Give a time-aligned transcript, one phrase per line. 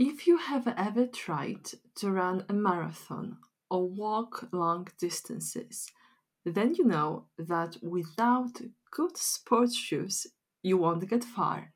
[0.00, 5.90] If you have ever tried to run a marathon or walk long distances,
[6.44, 8.60] then you know that without
[8.92, 10.28] good sports shoes,
[10.62, 11.72] you won't get far.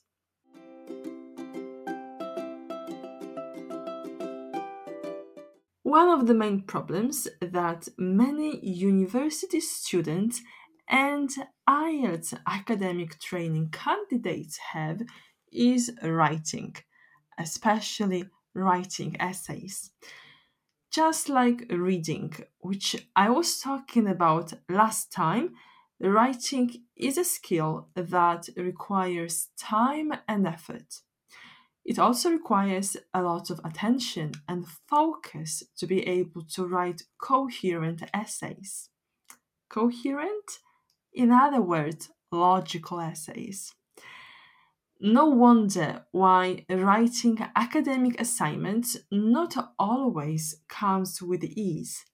[5.83, 10.41] One of the main problems that many university students
[10.89, 11.30] and
[11.67, 15.02] IELTS academic training candidates have
[15.52, 16.75] is writing,
[17.38, 19.91] especially writing essays.
[20.91, 25.56] Just like reading, which I was talking about last time,
[26.00, 31.02] writing is a skill that requires time and effort.
[31.83, 38.02] It also requires a lot of attention and focus to be able to write coherent
[38.13, 38.89] essays.
[39.69, 40.59] Coherent?
[41.16, 43.73] In other words, logical essays.
[44.99, 52.06] No wonder why writing academic assignments not always comes with ease.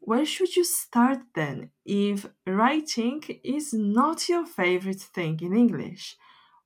[0.00, 6.16] Where should you start then if writing is not your favorite thing in English?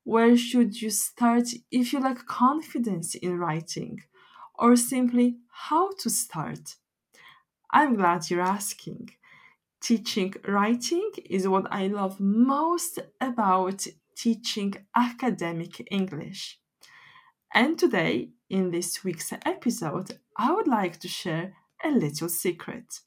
[0.05, 4.01] Where should you start if you lack confidence in writing?
[4.55, 6.77] Or simply how to start?
[7.71, 9.11] I'm glad you're asking.
[9.83, 13.85] Teaching writing is what I love most about
[14.17, 16.61] teaching academic English.
[17.53, 23.01] And today, in this week's episode, I would like to share a little secret.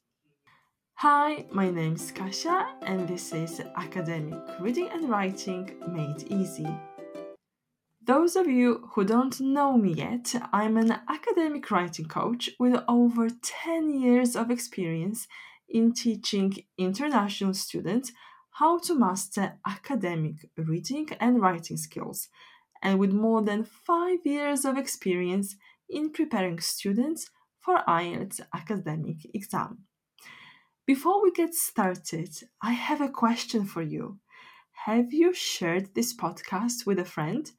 [0.96, 6.68] Hi, my name is Kasia, and this is Academic Reading and Writing Made Easy.
[8.04, 13.30] Those of you who don't know me yet, I'm an academic writing coach with over
[13.30, 15.26] 10 years of experience
[15.68, 18.12] in teaching international students
[18.50, 22.28] how to master academic reading and writing skills,
[22.82, 25.56] and with more than five years of experience
[25.88, 29.84] in preparing students for IELTS academic exam.
[30.86, 32.30] Before we get started,
[32.62, 34.18] I have a question for you.
[34.84, 37.50] Have you shared this podcast with a friend?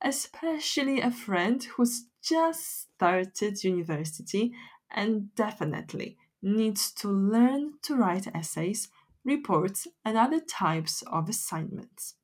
[0.00, 4.52] Especially a friend who's just started university
[4.90, 8.88] and definitely needs to learn to write essays,
[9.24, 12.14] reports, and other types of assignments.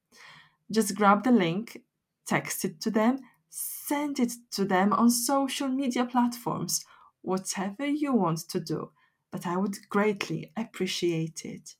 [0.70, 1.82] Just grab the link,
[2.26, 6.84] text it to them, send it to them on social media platforms,
[7.22, 8.90] whatever you want to do,
[9.30, 11.74] but I would greatly appreciate it.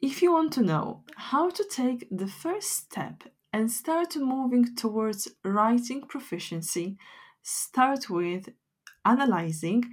[0.00, 5.28] If you want to know how to take the first step and start moving towards
[5.44, 6.98] writing proficiency,
[7.40, 8.48] start with
[9.04, 9.84] analyzing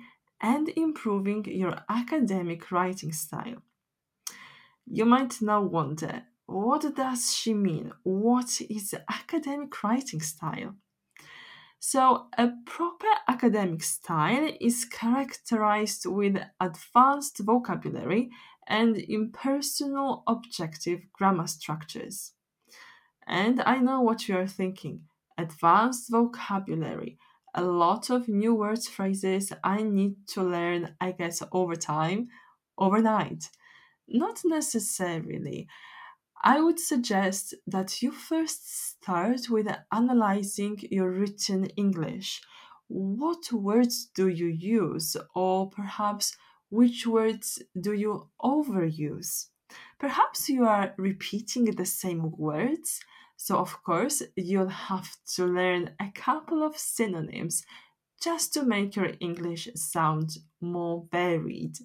[0.41, 3.61] and improving your academic writing style.
[4.87, 7.91] You might now wonder what does she mean?
[8.01, 10.73] What is academic writing style?
[11.77, 18.31] So, a proper academic style is characterized with advanced vocabulary
[18.67, 22.33] and impersonal objective grammar structures.
[23.27, 25.03] And I know what you are thinking
[25.37, 27.17] advanced vocabulary,
[27.55, 32.29] a lot of new words, phrases I need to learn, I guess, over time,
[32.77, 33.49] overnight.
[34.07, 35.67] Not necessarily.
[36.43, 42.41] I would suggest that you first start with analyzing your written English.
[42.87, 46.35] What words do you use, or perhaps
[46.69, 49.50] which words do you overuse?
[50.01, 52.99] Perhaps you are repeating the same words
[53.43, 57.65] so, of course, you'll have to learn a couple of synonyms
[58.21, 61.75] just to make your English sound more varied.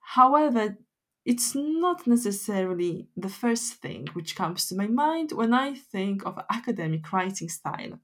[0.00, 0.78] However,
[1.26, 6.40] it's not necessarily the first thing which comes to my mind when I think of
[6.50, 8.00] academic writing style.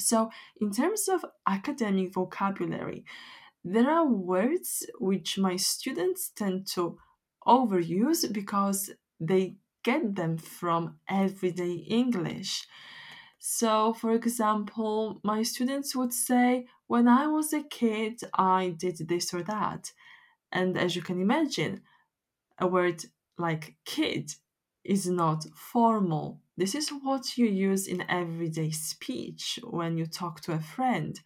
[0.00, 0.30] So,
[0.60, 3.04] in terms of academic vocabulary,
[3.62, 6.98] there are words which my students tend to
[7.48, 12.66] overuse because they get them from everyday English.
[13.38, 19.32] So, for example, my students would say, When I was a kid, I did this
[19.32, 19.92] or that.
[20.52, 21.82] And as you can imagine,
[22.58, 23.04] a word
[23.38, 24.32] like kid
[24.84, 26.40] is not formal.
[26.56, 31.20] This is what you use in everyday speech when you talk to a friend.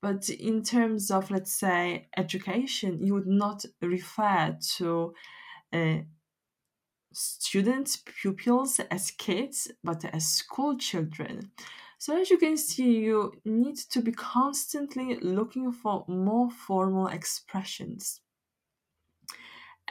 [0.00, 5.14] But in terms of, let's say, education, you would not refer to
[7.12, 11.50] students, pupils as kids, but as school children.
[11.98, 18.20] So, as you can see, you need to be constantly looking for more formal expressions.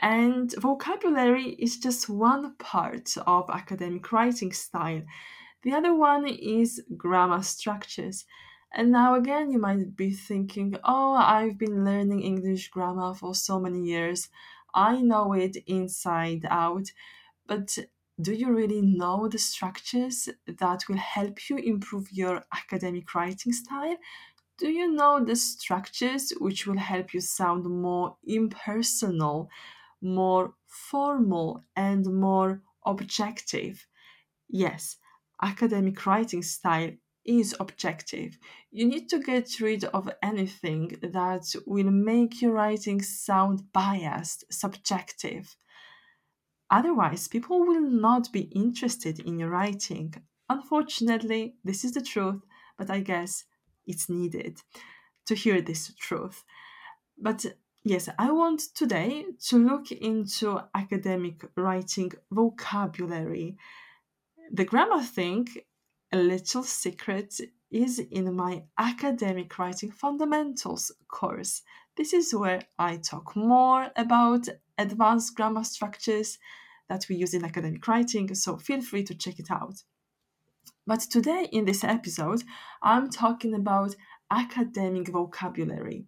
[0.00, 5.02] And vocabulary is just one part of academic writing style.
[5.64, 8.24] The other one is grammar structures.
[8.72, 13.58] And now again, you might be thinking, oh, I've been learning English grammar for so
[13.58, 14.28] many years.
[14.74, 16.92] I know it inside out.
[17.46, 17.78] But
[18.20, 23.96] do you really know the structures that will help you improve your academic writing style?
[24.58, 29.50] Do you know the structures which will help you sound more impersonal,
[30.00, 33.86] more formal, and more objective?
[34.48, 34.98] Yes,
[35.42, 36.92] academic writing style
[37.28, 38.38] is objective.
[38.70, 45.54] You need to get rid of anything that will make your writing sound biased, subjective.
[46.70, 50.14] Otherwise, people will not be interested in your writing.
[50.48, 52.40] Unfortunately, this is the truth,
[52.78, 53.44] but I guess
[53.86, 54.62] it's needed
[55.26, 56.44] to hear this truth.
[57.18, 57.44] But
[57.84, 63.58] yes, I want today to look into academic writing vocabulary.
[64.50, 65.46] The grammar thing,
[66.12, 67.40] a little secret,
[67.70, 71.62] is in my academic writing fundamentals course.
[71.96, 76.38] This is where I talk more about advanced grammar structures
[76.88, 79.82] that we use in academic writing, so feel free to check it out.
[80.86, 82.42] But today, in this episode,
[82.82, 83.94] I'm talking about
[84.30, 86.06] academic vocabulary.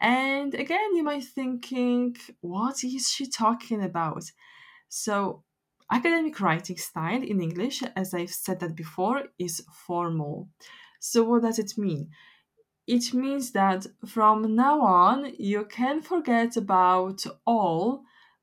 [0.00, 4.24] And again, you might be thinking, what is she talking about?
[4.88, 5.44] So,
[5.94, 10.48] academic writing style in English, as I've said that before, is formal.
[10.98, 12.10] So, what does it mean?
[12.86, 18.02] It means that from now on, you can forget about all,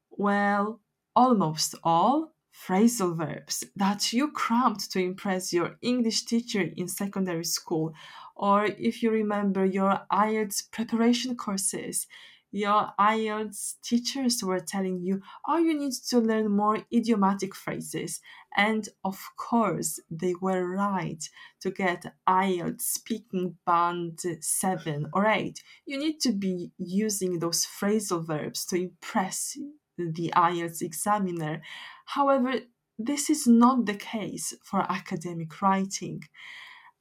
[0.10, 0.80] well,
[1.16, 7.94] almost all phrasal verbs that you crammed to impress your English teacher in secondary school,
[8.36, 12.08] or if you remember your IELTS preparation courses,
[12.52, 18.20] your IELTS teachers were telling you, oh, you need to learn more idiomatic phrases.
[18.56, 21.24] And of course, they were right
[21.62, 25.64] to get IELTS speaking band 7 or 8.
[25.86, 29.58] You need to be using those phrasal verbs to impress
[29.98, 31.62] the IELTS examiner.
[32.06, 32.56] However,
[33.00, 36.24] this is not the case for academic writing.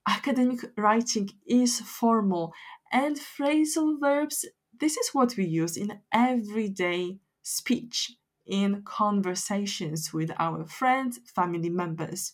[0.09, 2.53] Academic writing is formal
[2.93, 4.45] and phrasal verbs,
[4.81, 8.13] this is what we use in everyday speech,
[8.47, 12.33] in conversations with our friends, family members.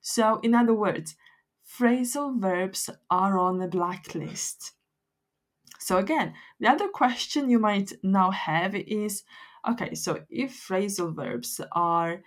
[0.00, 1.16] So, in other words,
[1.66, 4.72] phrasal verbs are on the blacklist.
[5.80, 9.24] So, again, the other question you might now have is
[9.68, 12.22] Okay, so if phrasal verbs are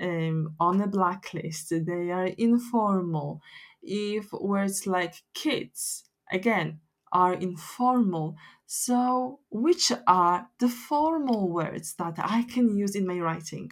[0.00, 3.40] um, on a blacklist, they are informal.
[3.82, 6.80] If words like kids, again,
[7.12, 13.70] are informal, so which are the formal words that I can use in my writing?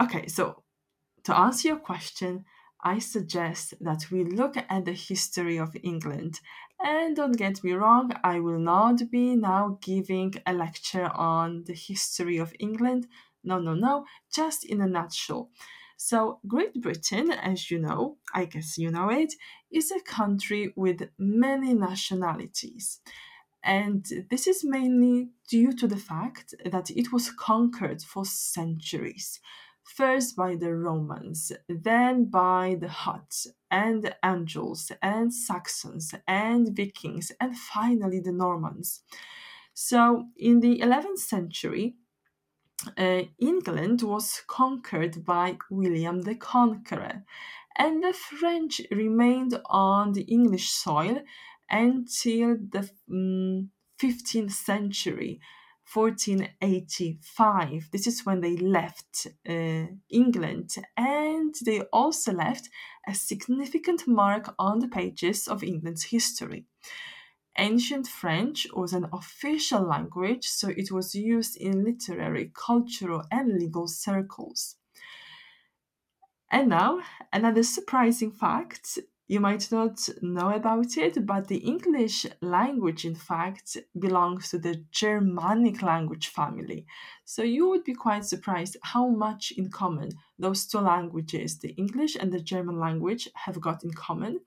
[0.00, 0.62] Okay, so
[1.24, 2.44] to answer your question,
[2.82, 6.40] I suggest that we look at the history of England.
[6.78, 11.72] And don't get me wrong, I will not be now giving a lecture on the
[11.72, 13.08] history of England.
[13.42, 15.50] No, no, no, just in a nutshell.
[15.96, 19.32] So, Great Britain, as you know, I guess you know it,
[19.76, 23.00] is a country with many nationalities.
[23.62, 29.40] And this is mainly due to the fact that it was conquered for centuries
[29.86, 37.56] first by the Romans, then by the Huns and Angles and Saxons and Vikings, and
[37.56, 39.02] finally the Normans.
[39.74, 41.96] So, in the 11th century,
[42.98, 47.22] uh, England was conquered by William the Conqueror,
[47.78, 51.20] and the French remained on the English soil
[51.70, 55.40] until the um, 15th century
[55.92, 57.90] 1485.
[57.92, 62.68] This is when they left uh, England, and they also left
[63.06, 66.66] a significant mark on the pages of England's history.
[67.58, 73.86] Ancient French was an official language, so it was used in literary, cultural, and legal
[73.86, 74.76] circles.
[76.56, 77.02] And now,
[77.34, 78.98] another surprising fact
[79.28, 84.82] you might not know about it, but the English language, in fact, belongs to the
[84.90, 86.86] Germanic language family.
[87.26, 92.16] So you would be quite surprised how much in common those two languages, the English
[92.16, 94.40] and the German language, have got in common.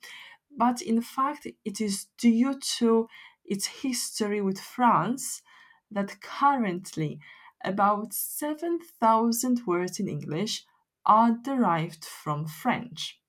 [0.57, 3.07] But in fact, it is due to
[3.45, 5.43] its history with France
[5.91, 7.19] that currently
[7.63, 10.65] about 7,000 words in English
[11.05, 13.19] are derived from French.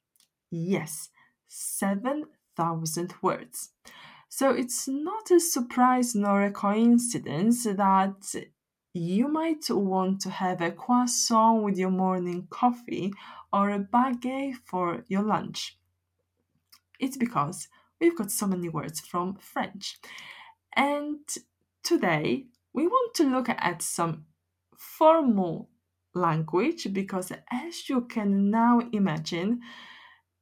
[0.51, 1.11] Yes,
[1.49, 3.71] 7,000 words.
[4.29, 8.35] So it's not a surprise nor a coincidence that
[8.93, 13.13] you might want to have a croissant with your morning coffee
[13.53, 15.79] or a baguette for your lunch.
[16.99, 17.69] It's because
[18.01, 19.99] we've got so many words from French.
[20.77, 21.19] And
[21.83, 24.27] today we want to look at some
[24.77, 25.70] formal
[26.15, 29.61] language because, as you can now imagine,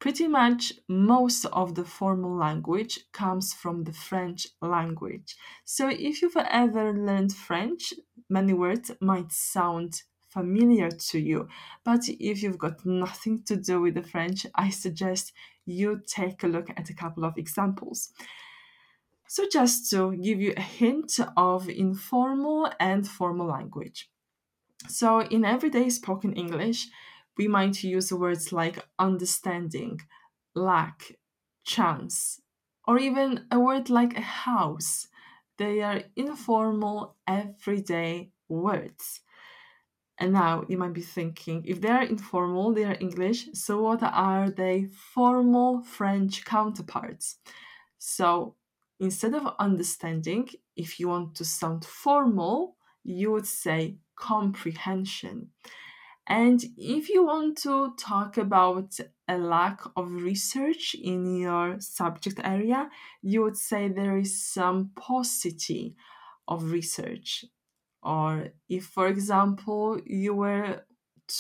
[0.01, 5.37] Pretty much most of the formal language comes from the French language.
[5.65, 7.93] So if you've ever learned French,
[8.31, 11.49] many words might sound familiar to you.
[11.85, 15.33] But if you've got nothing to do with the French, I suggest
[15.67, 18.13] you take a look at a couple of examples.
[19.27, 24.09] So, just to give you a hint of informal and formal language.
[24.87, 26.89] So, in everyday spoken English,
[27.37, 30.01] we might use words like understanding,
[30.55, 31.17] lack,
[31.65, 32.41] chance,
[32.87, 35.09] or even a word like a house.
[35.57, 39.21] They are informal, everyday words.
[40.19, 44.03] And now you might be thinking, if they are informal, they are English, so what
[44.03, 47.37] are they formal French counterparts?
[47.99, 48.55] So
[48.99, 55.51] instead of understanding, if you want to sound formal, you would say comprehension.
[56.27, 62.91] And if you want to talk about a lack of research in your subject area,
[63.23, 65.97] you would say there is some paucity
[66.47, 67.47] of research.
[68.03, 70.85] Or if, for example, you were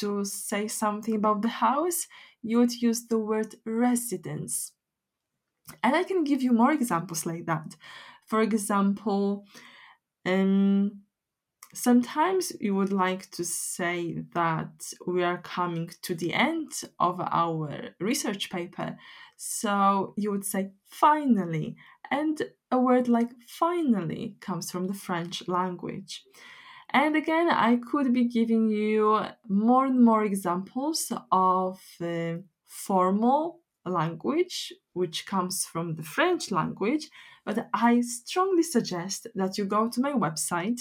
[0.01, 2.07] to say something about the house,
[2.43, 4.73] you would use the word residence.
[5.83, 7.77] And I can give you more examples like that.
[8.27, 9.45] For example,
[10.25, 11.03] um,
[11.79, 17.91] Sometimes you would like to say that we are coming to the end of our
[18.01, 18.99] research paper.
[19.37, 21.77] So you would say finally.
[22.11, 22.43] And
[22.73, 26.25] a word like finally comes from the French language.
[26.91, 34.73] And again, I could be giving you more and more examples of uh, formal language,
[34.95, 37.09] which comes from the French language,
[37.45, 40.81] but I strongly suggest that you go to my website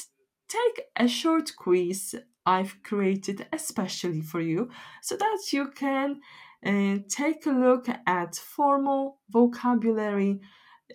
[0.49, 2.15] take a short quiz
[2.47, 4.71] I've created especially for you
[5.03, 6.21] so that you can
[6.65, 10.41] uh, take a look at formal vocabulary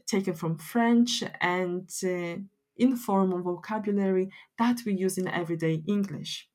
[0.05, 2.35] taken from French and uh,
[2.77, 6.47] informal vocabulary that we use in everyday English.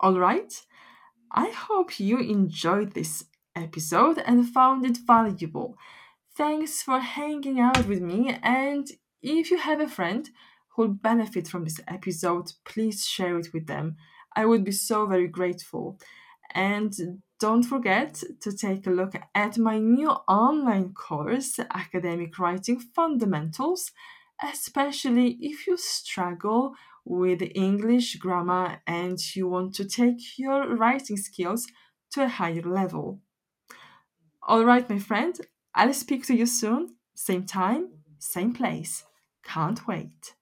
[0.00, 0.52] All right,
[1.30, 3.24] I hope you enjoyed this
[3.54, 5.76] episode and found it valuable.
[6.36, 8.38] Thanks for hanging out with me.
[8.42, 8.88] And
[9.22, 10.28] if you have a friend
[10.70, 13.96] who'll benefit from this episode, please share it with them.
[14.34, 15.98] I would be so very grateful.
[16.54, 16.92] And
[17.38, 23.90] don't forget to take a look at my new online course, Academic Writing Fundamentals,
[24.42, 31.66] especially if you struggle with English grammar and you want to take your writing skills
[32.12, 33.20] to a higher level.
[34.44, 35.38] All right, my friend,
[35.74, 36.96] I'll speak to you soon.
[37.14, 39.04] Same time, same place.
[39.44, 40.34] Can't wait.